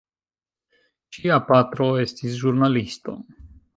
Ŝia 1.17 1.37
patro 1.49 1.91
estis 2.05 2.39
ĵurnalisto. 2.41 3.15